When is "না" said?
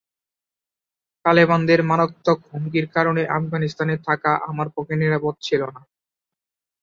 5.67-5.81